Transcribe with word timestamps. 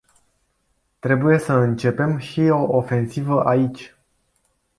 Trebuie 0.99 1.39
să 1.39 1.53
începem 1.53 2.17
și 2.17 2.41
o 2.41 2.61
ofensivă 2.61 3.43
aici. 3.43 3.95